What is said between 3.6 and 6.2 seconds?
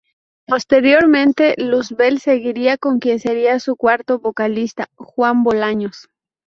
cuarto vocalista, Juan Bolaños.